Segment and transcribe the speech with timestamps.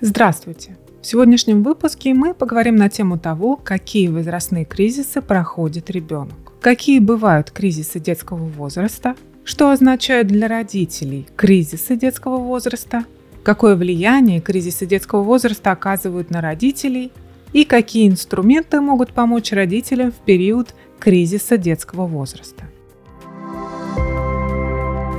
[0.00, 0.76] Здравствуйте!
[1.02, 6.52] В сегодняшнем выпуске мы поговорим на тему того, какие возрастные кризисы проходит ребенок.
[6.60, 13.06] Какие бывают кризисы детского возраста, что означают для родителей кризисы детского возраста,
[13.42, 17.10] какое влияние кризисы детского возраста оказывают на родителей
[17.52, 22.67] и какие инструменты могут помочь родителям в период кризиса детского возраста.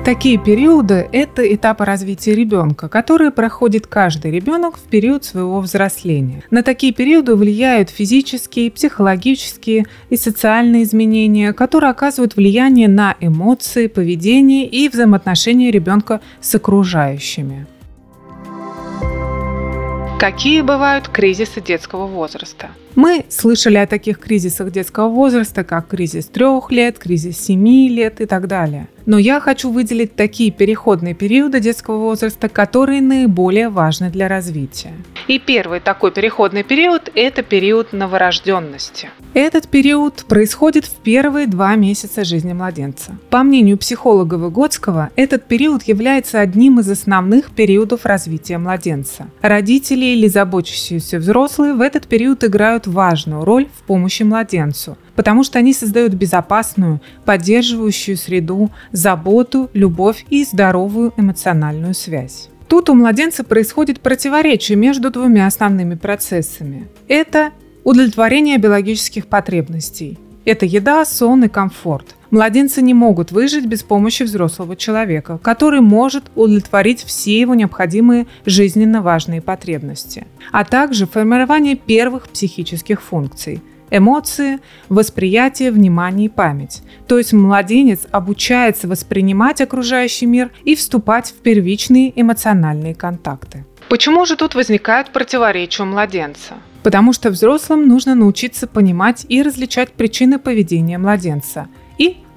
[0.09, 6.43] Такие периоды– это этапы развития ребенка, которые проходит каждый ребенок в период своего взросления.
[6.49, 14.65] На такие периоды влияют физические, психологические и социальные изменения, которые оказывают влияние на эмоции, поведение
[14.65, 17.67] и взаимоотношения ребенка с окружающими.
[20.19, 22.71] Какие бывают кризисы детского возраста?
[22.95, 28.25] Мы слышали о таких кризисах детского возраста, как кризис трех лет, кризис семи лет и
[28.25, 28.89] так далее.
[29.09, 34.93] Но я хочу выделить такие переходные периоды детского возраста, которые наиболее важны для развития.
[35.27, 39.09] И первый такой переходный период– это период новорожденности.
[39.33, 43.17] Этот период происходит в первые два месяца жизни младенца.
[43.31, 49.27] По мнению психолога Выгодского, этот период является одним из основных периодов развития младенца.
[49.41, 55.59] Родители или заботящиеся взрослые в этот период играют важную роль в помощи младенцу, потому что
[55.59, 62.47] они создают безопасную, поддерживающую среду, заботу, любовь и здоровую эмоциональную связь.
[62.69, 66.87] Тут у младенца происходит противоречие между двумя основными процессами.
[67.09, 67.51] Это
[67.83, 70.17] удовлетворение биологических потребностей.
[70.45, 72.15] Это еда, сон и комфорт.
[72.31, 79.01] Младенцы не могут выжить без помощи взрослого человека, который может удовлетворить все его необходимые жизненно
[79.01, 83.61] важные потребности, а также формирование первых психических функций–
[83.91, 84.59] эмоции,
[84.89, 86.81] восприятие, внимание и память.
[87.07, 93.65] То есть младенец обучается воспринимать окружающий мир и вступать в первичные эмоциональные контакты.
[93.89, 96.55] Почему же тут возникают противоречия у младенца?
[96.83, 101.67] Потому что взрослым нужно научиться понимать и различать причины поведения младенца–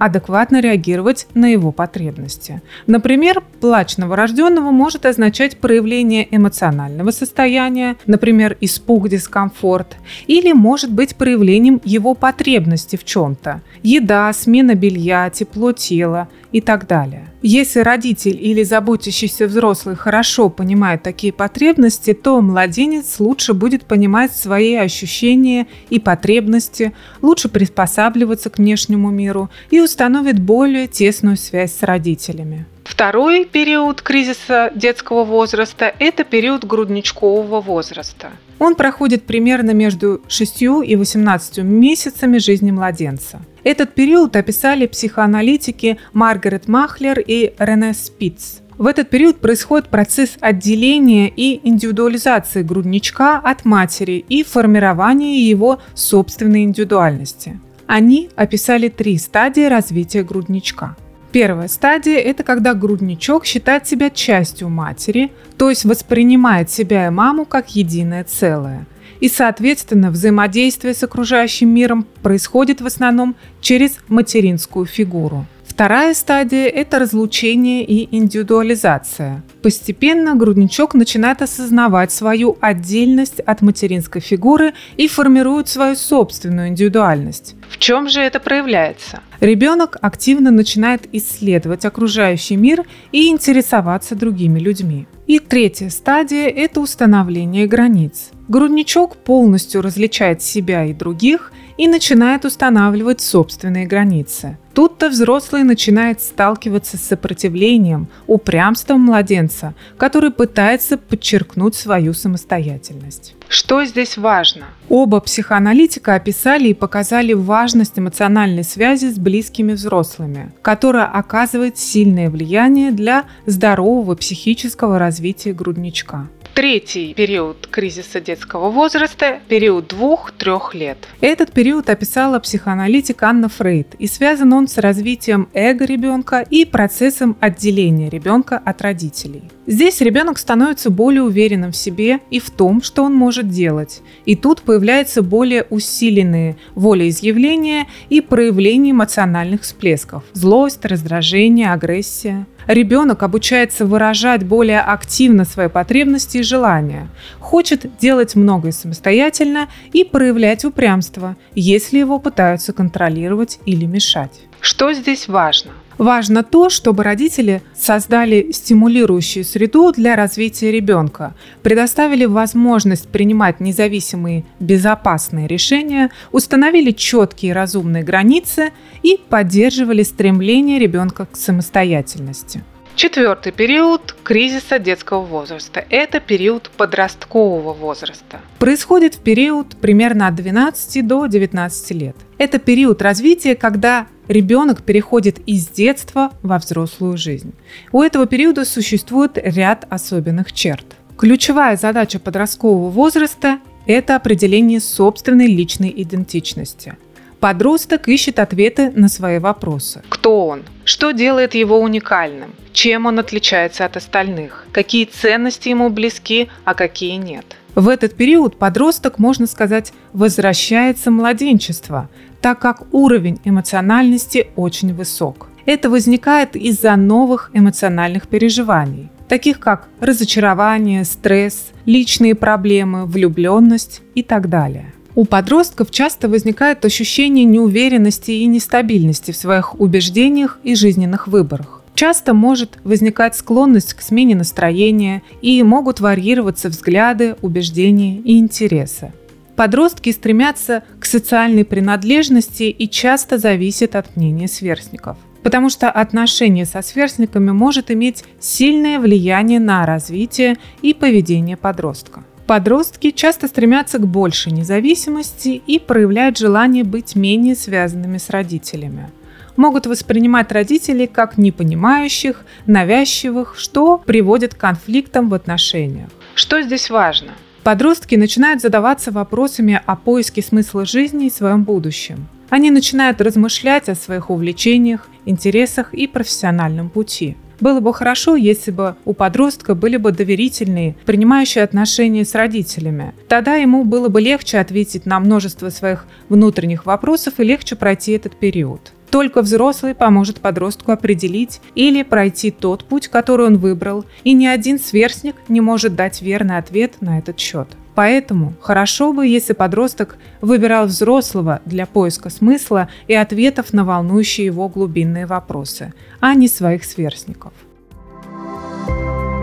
[0.04, 2.60] адекватно реагировать на его потребности.
[2.88, 9.96] Например, плач новорожденного может означать проявление эмоционального состояния, например, испуг, дискомфорт,
[10.26, 16.86] или может быть проявлением его потребности в чем-то– еда, смена белья, тепло тела и так
[16.86, 17.28] далее.
[17.44, 24.76] Если родитель или заботящийся взрослый хорошо понимает такие потребности, то младенец лучше будет понимать свои
[24.76, 32.64] ощущения и потребности, лучше приспосабливаться к внешнему миру и установит более тесную связь с родителями.
[32.82, 38.30] Второй период кризиса детского возраста– это период грудничкового возраста.
[38.58, 43.40] Он проходит примерно между 6 и 18 месяцами жизни младенца.
[43.64, 48.62] Этот период описали психоаналитики Маргарет Махлер и Рене Спиц.
[48.78, 56.62] В этот период происходит процесс отделения и индивидуализации грудничка от матери и формирования его собственной
[56.62, 57.60] индивидуальности.
[57.94, 60.96] Они описали три стадии развития грудничка.
[61.30, 67.44] Первая стадия– это когда грудничок считает себя частью матери, то есть воспринимает себя и маму
[67.44, 68.86] как единое целое.
[69.20, 75.44] И, соответственно, взаимодействие с окружающим миром происходит в основном через материнскую фигуру.
[75.72, 79.42] Вторая стадия– это разлучение и индивидуализация.
[79.62, 87.54] Постепенно грудничок начинает осознавать свою отдельность от материнской фигуры и формирует свою собственную индивидуальность.
[87.70, 89.20] В чем же это проявляется?
[89.40, 95.06] Ребенок активно начинает исследовать окружающий мир и интересоваться другими людьми.
[95.26, 98.32] И третья стадия– это установление границ.
[98.46, 104.58] Грудничок полностью различает себя и других и начинает устанавливать собственные границы.
[104.74, 113.34] Тут-то взрослый начинает сталкиваться с сопротивлением, упрямством младенца, который пытается подчеркнуть свою самостоятельность.
[113.48, 114.64] Что здесь важно?
[114.88, 122.92] Оба психоаналитика описали и показали важность эмоциональной связи с близкими взрослыми, которая оказывает сильное влияние
[122.92, 126.28] для здорового психического развития грудничка.
[126.54, 130.98] Третий период кризиса детского возраста– период двух-трех лет.
[131.22, 137.38] Этот период описала психоаналитик Анна Фрейд, и связан он с развитием эго ребенка и процессом
[137.40, 139.44] отделения ребенка от родителей.
[139.66, 144.02] Здесь ребенок становится более уверенным в себе и в том, что он может делать.
[144.26, 152.46] И тут появляются более усиленные волеизъявления и проявления эмоциональных всплесков– злость, раздражение, агрессия.
[152.66, 157.08] Ребенок обучается выражать более активно свои потребности и желания,
[157.40, 164.42] хочет делать многое самостоятельно и проявлять упрямство, если его пытаются контролировать или мешать.
[164.60, 165.72] Что здесь важно?
[166.02, 171.32] Важно то, чтобы родители создали стимулирующую среду для развития ребенка,
[171.62, 178.72] предоставили возможность принимать независимые, безопасные решения, установили четкие разумные границы
[179.04, 182.64] и поддерживали стремление ребенка к самостоятельности.
[182.94, 188.40] Четвертый период кризиса детского возраста– это период подросткового возраста.
[188.58, 192.16] Происходит в период примерно от 12 до 19 лет.
[192.36, 197.54] Это период развития, когда ребенок переходит из детства во взрослую жизнь.
[197.92, 200.84] У этого периода существует ряд особенных черт.
[201.16, 206.96] Ключевая задача подросткового возраста– это определение собственной личной идентичности.
[207.42, 210.04] Подросток ищет ответы на свои вопросы.
[210.08, 210.62] Кто он?
[210.84, 212.52] Что делает его уникальным?
[212.72, 214.64] Чем он отличается от остальных?
[214.70, 217.44] Какие ценности ему близки, а какие нет?
[217.74, 222.08] В этот период подросток, можно сказать, возвращается младенчество,
[222.40, 225.48] так как уровень эмоциональности очень высок.
[225.66, 234.48] Это возникает из-за новых эмоциональных переживаний, таких как разочарование, стресс, личные проблемы, влюбленность и так
[234.48, 234.92] далее.
[235.14, 241.82] У подростков часто возникает ощущение неуверенности и нестабильности в своих убеждениях и жизненных выборах.
[241.94, 249.12] Часто может возникать склонность к смене настроения и могут варьироваться взгляды, убеждения и интересы.
[249.54, 256.82] Подростки стремятся к социальной принадлежности и часто зависят от мнения сверстников потому что отношение со
[256.82, 262.24] сверстниками может иметь сильное влияние на развитие и поведение подростка.
[262.46, 269.10] Подростки часто стремятся к большей независимости и проявляют желание быть менее связанными с родителями.
[269.56, 276.08] Могут воспринимать родителей как непонимающих, навязчивых, что приводит к конфликтам в отношениях.
[276.34, 277.32] Что здесь важно?
[277.62, 282.28] Подростки начинают задаваться вопросами о поиске смысла жизни и своем будущем.
[282.50, 287.36] Они начинают размышлять о своих увлечениях, интересах и профессиональном пути.
[287.62, 293.14] Было бы хорошо, если бы у подростка были бы доверительные, принимающие отношения с родителями.
[293.28, 298.34] Тогда ему было бы легче ответить на множество своих внутренних вопросов и легче пройти этот
[298.34, 298.92] период.
[299.10, 304.80] Только взрослый поможет подростку определить или пройти тот путь, который он выбрал, и ни один
[304.80, 307.68] сверстник не может дать верный ответ на этот счет.
[307.94, 314.68] Поэтому хорошо бы, если подросток выбирал взрослого для поиска смысла и ответов на волнующие его
[314.68, 317.52] глубинные вопросы, а не своих сверстников.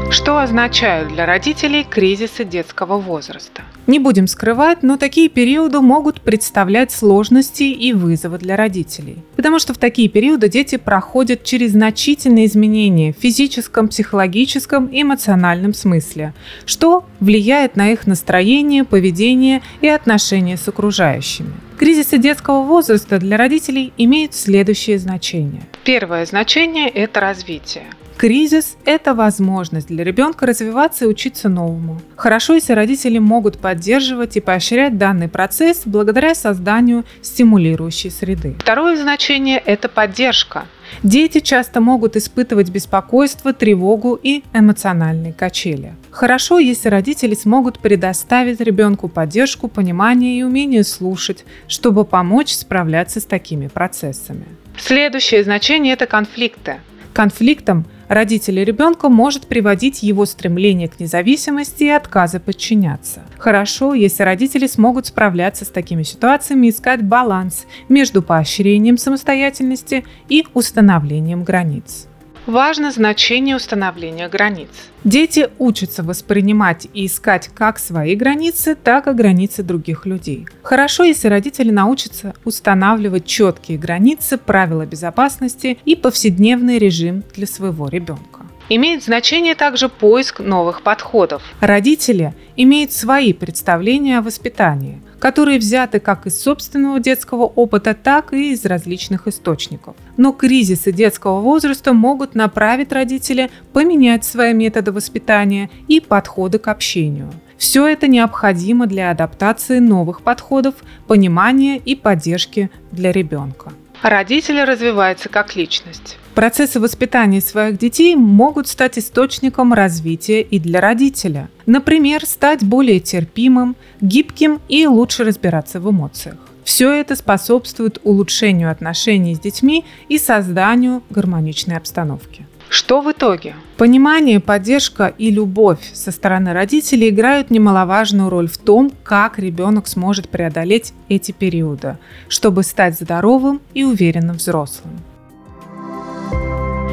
[0.09, 3.61] Что означают для родителей кризисы детского возраста?
[3.89, 9.18] Не будем скрывать, но такие периоды могут представлять сложности и вызовы для родителей.
[9.36, 15.74] Потому что в такие периоды дети проходят через значительные изменения в физическом, психологическом и эмоциональном
[15.74, 16.36] смысле,
[16.68, 21.50] что влияет на их настроение, поведение и отношения с окружающими.
[21.80, 25.63] Кризисы детского возраста для родителей имеют следующее значение.
[25.83, 27.85] Первое значение– это развитие.
[28.19, 32.01] Кризис– это возможность для ребенка развиваться и учиться новому.
[32.18, 38.57] Хорошо, если родители могут поддерживать и поощрять данный процесс благодаря созданию стимулирующей среды.
[38.60, 40.66] Второе значение– это поддержка.
[41.01, 45.94] Дети часто могут испытывать беспокойство, тревогу и эмоциональные качели.
[46.12, 53.24] Хорошо, если родители смогут предоставить ребенку поддержку, понимание и умение слушать, чтобы помочь справляться с
[53.24, 54.44] такими процессами.
[54.77, 56.81] Следующее значение– это конфликты.
[57.13, 63.21] Конфликтам родителей ребенка может приводить его стремление к независимости и отказа подчиняться.
[63.38, 70.45] Хорошо, если родители смогут справляться с такими ситуациями и искать баланс между поощрением самостоятельности и
[70.54, 72.08] установлением границ.
[72.49, 74.69] Важно значение установления границ.
[75.03, 80.47] Дети учатся воспринимать и искать как свои границы, так и границы других людей.
[80.63, 88.48] Хорошо, если родители научатся устанавливать четкие границы, правила безопасности и повседневный режим для своего ребенка.
[88.71, 91.42] Имеет значение также поиск новых подходов.
[91.59, 98.54] Родители имеют свои представления о воспитании, которые взяты как из собственного детского опыта, так и
[98.54, 99.95] из различных источников.
[100.18, 107.31] Но кризисы детского возраста могут направить родителя поменять свои методы воспитания и подходы к общению.
[107.57, 110.76] Все это необходимо для адаптации новых подходов,
[111.07, 113.73] понимания и поддержки для ребенка.
[114.04, 116.19] Родители развиваются как личность.
[116.36, 121.50] Процессы воспитания своих детей могут стать источником развития и для родителя.
[121.66, 126.38] Например, стать более терпимым, гибким и лучше разбираться в эмоциях.
[126.64, 132.45] Все это способствует улучшению отношений с детьми и созданию гармоничной обстановки.
[132.69, 133.56] Что в итоге?
[133.78, 140.30] Понимание, поддержка и любовь со стороны родителей играют немаловажную роль в том, как ребенок сможет
[140.30, 145.00] преодолеть эти периоды, чтобы стать здоровым и уверенным взрослым.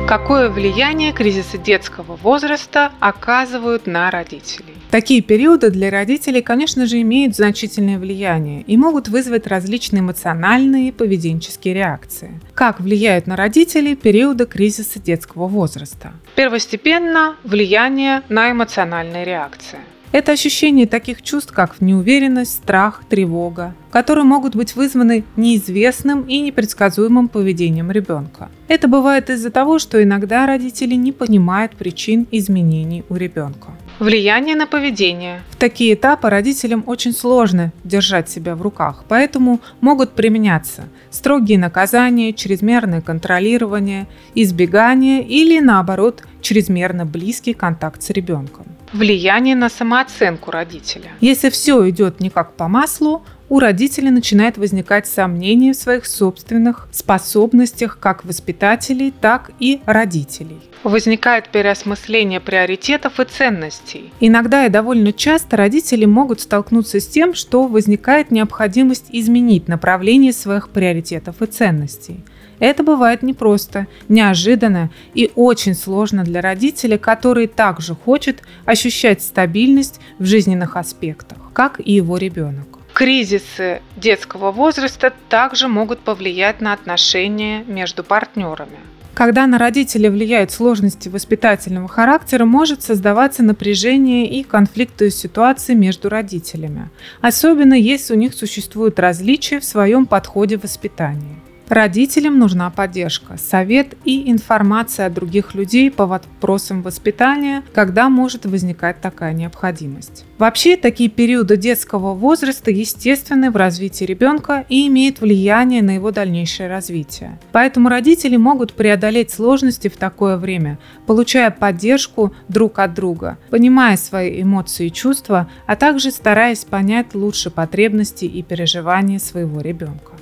[0.07, 4.75] Какое влияние кризисы детского возраста оказывают на родителей?
[4.93, 10.93] Такие периоды для родителей, конечно же, имеют значительное влияние и могут вызвать различные эмоциональные и
[10.93, 12.41] поведенческие реакции.
[12.55, 16.13] Как влияют на родителей периоды кризиса детского возраста?
[16.37, 19.81] Первостепенно влияние на эмоциональные реакции.
[20.17, 27.29] Это ощущение таких чувств, как неуверенность, страх, тревога, которые могут быть вызваны неизвестным и непредсказуемым
[27.29, 28.49] поведением ребенка.
[28.67, 33.73] Это бывает из-за того, что иногда родители не понимают причин изменений у ребенка.
[33.99, 35.43] Влияние на поведение.
[35.51, 42.33] В такие этапы родителям очень сложно держать себя в руках, поэтому могут применяться строгие наказания,
[42.33, 48.67] чрезмерное контролирование, избегание или, наоборот, чрезмерно близкий контакт с ребенком.
[48.93, 51.11] Влияние на самооценку родителя.
[51.21, 56.89] Если все идет не как по маслу, у родителей начинает возникать сомнение в своих собственных
[56.93, 60.61] способностях как воспитателей, так и родителей.
[60.85, 64.13] Возникает переосмысление приоритетов и ценностей.
[64.21, 70.69] Иногда и довольно часто родители могут столкнуться с тем, что возникает необходимость изменить направление своих
[70.69, 72.25] приоритетов и ценностей.
[72.59, 80.25] Это бывает непросто, неожиданно и очень сложно для родителя, который также хочет ощущать стабильность в
[80.25, 82.67] жизненных аспектах, как и его ребенок.
[82.95, 88.79] Кризисы детского возраста также могут повлиять на отношения между партнерами.
[89.13, 96.91] Когда на родителей влияют сложности воспитательного характера, может создаваться напряжение и конфликтные ситуации между родителями,
[97.23, 101.37] особенно если у них существуют различия в своем подходе воспитания.
[101.69, 109.01] Родителям нужна поддержка, совет и информация от других людей по вопросам воспитания, когда может возникать
[109.01, 110.25] такая необходимость.
[110.39, 116.69] Вообще, такие периоды детского возраста естественны в развитии ребенка и имеют влияние на его дальнейшее
[116.69, 117.39] развитие.
[117.51, 124.41] Поэтому родители могут преодолеть сложности в такое время, получая поддержку друг от друга, понимая свои
[124.41, 130.16] эмоции и чувства, а также стараясь понять лучше потребности и переживания своего ребенка.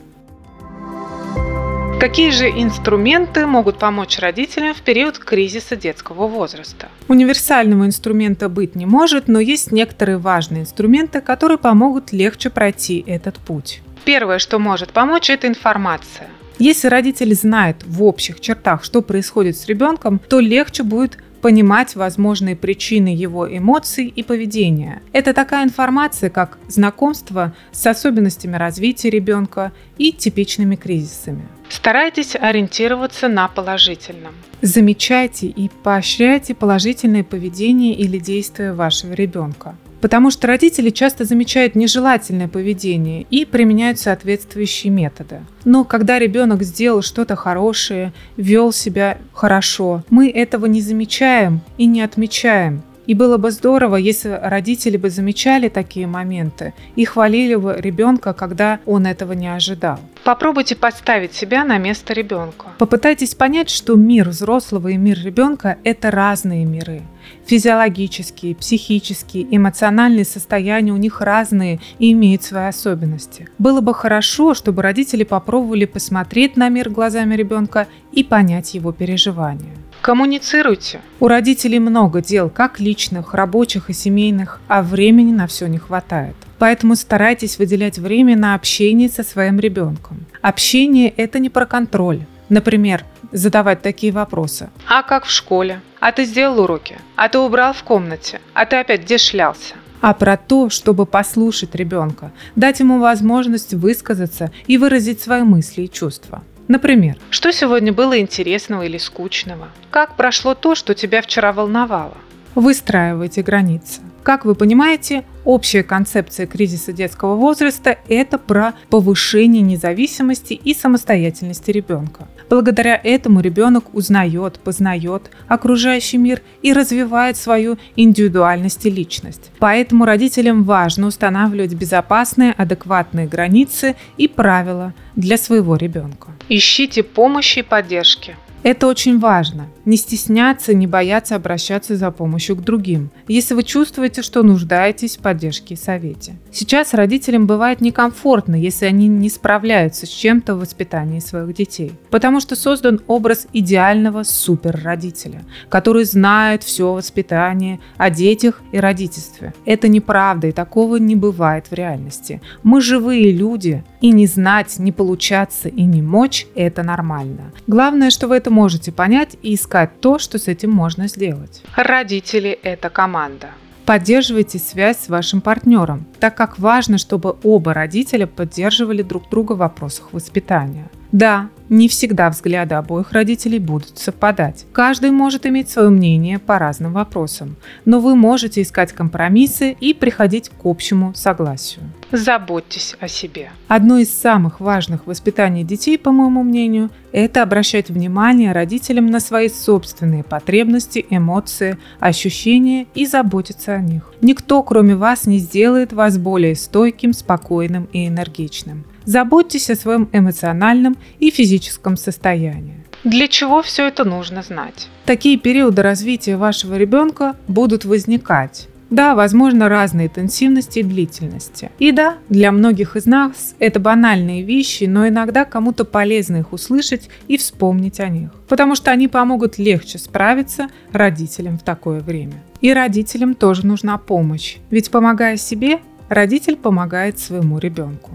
[2.05, 6.89] Какие же инструменты могут помочь родителям в период кризиса детского возраста?
[7.09, 13.37] Универсального инструмента быть не может, но есть некоторые важные инструменты, которые помогут легче пройти этот
[13.37, 13.81] путь.
[14.05, 16.29] Первое, что может помочь, это информация.
[16.59, 22.57] Если родитель знает в общих чертах, что происходит с ребенком, то легче будет понимать возможные
[22.57, 25.03] причины его эмоций и поведения.
[25.13, 31.47] Это такая информация, как знакомство с особенностями развития ребенка и типичными кризисами.
[31.69, 34.33] Старайтесь ориентироваться на положительном.
[34.63, 39.77] Замечайте и поощряйте положительное поведение или действия вашего ребенка.
[40.05, 45.41] Потому что родители часто замечают нежелательное поведение и применяют соответствующие методы.
[45.65, 52.03] Но когда ребенок сделал что-то хорошее, вел себя хорошо, мы этого не замечаем и не
[52.03, 52.83] отмечаем.
[53.07, 58.81] И было бы здорово, если родители бы замечали такие моменты и хвалили бы ребенка, когда
[58.87, 59.99] он этого не ожидал.
[60.25, 62.69] Попробуйте поставить себя на место ребенка.
[62.79, 67.03] Попытайтесь понять, что мир взрослого и мир ребенка– это разные миры.
[67.47, 73.49] Физиологические, психические, эмоциональные состояния у них разные и имеют свои особенности.
[73.59, 79.73] Было бы хорошо, чтобы родители попробовали посмотреть на мир глазами ребенка и понять его переживания.
[80.05, 81.01] Коммуницируйте.
[81.19, 86.37] У родителей много дел, как личных, рабочих и семейных, а времени на все не хватает.
[86.59, 90.27] Поэтому старайтесь выделять время на общение со своим ребенком.
[90.43, 92.21] Общение– это не про контроль.
[92.51, 94.69] Например, задавать такие вопросы.
[94.87, 95.81] А как в школе?
[96.01, 96.99] А ты сделал уроки?
[97.17, 98.43] А ты убрал в комнате?
[98.53, 99.75] А ты опять где шлялся?
[100.03, 105.91] а про то, чтобы послушать ребенка, дать ему возможность высказаться и выразить свои мысли и
[105.91, 106.43] чувства.
[106.69, 109.69] Например, что сегодня было интересного или скучного?
[109.91, 112.17] Как прошло то, что тебя вчера волновало?
[112.55, 114.01] Выстраивайте границы.
[114.25, 122.27] Как вы понимаете, общая концепция кризиса детского возраста– это про повышение независимости и самостоятельности ребенка.
[122.49, 129.51] Благодаря этому ребенок узнает, познает окружающий мир и развивает свою индивидуальность и личность.
[129.59, 136.29] Поэтому родителям важно устанавливать безопасные, адекватные границы и правила для своего ребенка.
[136.49, 138.37] Ищите помощи и поддержки.
[138.63, 139.67] Это очень важно.
[139.85, 145.21] Не стесняться, не бояться обращаться за помощью к другим, если вы чувствуете, что нуждаетесь в
[145.21, 146.37] поддержке и совете.
[146.51, 152.41] Сейчас родителям бывает некомфортно, если они не справляются с чем-то в воспитании своих детей, потому
[152.41, 159.53] что создан образ идеального суперродителя, который знает все о воспитании, о детях и родительстве.
[159.67, 162.41] Это неправда, и такого не бывает в реальности.
[162.63, 167.53] Мы живые люди, и не знать, не получаться и не мочь– это нормально.
[167.67, 171.63] Главное, что вы это можете понять и искать искать то, что с этим можно сделать.
[171.77, 173.49] Родители– это команда.
[173.85, 179.59] Поддерживайте связь с вашим партнером, так как важно, чтобы оба родителя поддерживали друг друга в
[179.59, 180.89] вопросах воспитания.
[181.15, 184.67] Да, не всегда взгляды обоих родителей будут совпадать.
[184.73, 187.55] Каждый может иметь свое мнение по разным вопросам,
[187.85, 191.85] но вы можете искать компромиссы и приходить к общему согласию.
[192.11, 193.53] Заботьтесь о себе.
[193.69, 199.49] Одно из самых важных воспитаний детей, по моему мнению, это обращать внимание родителям на свои
[199.49, 204.13] собственные потребности, эмоции, ощущения и заботиться о них.
[204.21, 208.85] Никто, кроме вас, не сделает вас более стойким, спокойным и энергичным.
[209.05, 212.85] Заботьтесь о своем эмоциональном и физическом состоянии.
[213.05, 214.89] Для чего все это нужно знать?
[215.05, 218.69] Такие периоды развития вашего ребенка будут возникать.
[218.91, 221.71] Да, возможно, разные интенсивности и длительности.
[221.79, 227.09] И да, для многих из нас это банальные вещи, но иногда кому-то полезно их услышать
[227.27, 228.31] и вспомнить о них.
[228.49, 232.43] Потому что они помогут легче справиться родителям в такое время.
[232.61, 234.59] И родителям тоже нужна помощь.
[234.71, 238.13] Ведь помогая себе, родитель помогает своему ребенку.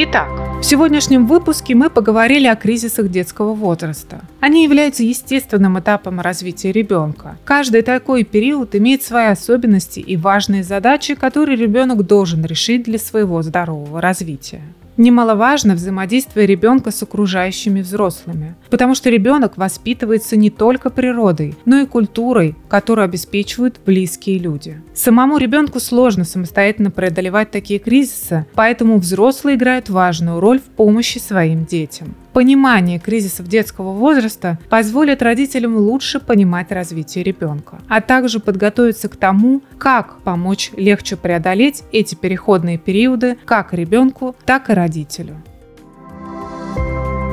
[0.00, 0.28] Итак,
[0.60, 4.20] в сегодняшнем выпуске мы поговорили о кризисах детского возраста.
[4.38, 7.36] Они являются естественным этапом развития ребенка.
[7.44, 13.42] Каждый такой период имеет свои особенности и важные задачи, которые ребенок должен решить для своего
[13.42, 14.62] здорового развития.
[14.98, 21.86] Немаловажно взаимодействие ребенка с окружающими взрослыми, потому что ребенок воспитывается не только природой, но и
[21.86, 24.82] культурой, которую обеспечивают близкие люди.
[24.94, 31.64] Самому ребенку сложно самостоятельно преодолевать такие кризисы, поэтому взрослые играют важную роль в помощи своим
[31.64, 32.16] детям.
[32.38, 39.60] Понимание кризисов детского возраста позволит родителям лучше понимать развитие ребенка, а также подготовиться к тому,
[39.76, 45.42] как помочь легче преодолеть эти переходные периоды как ребенку, так и родителю.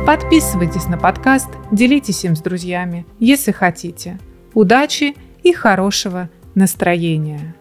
[0.07, 4.17] Подписывайтесь на подкаст, делитесь им с друзьями, если хотите.
[4.55, 7.54] Удачи и хорошего настроения!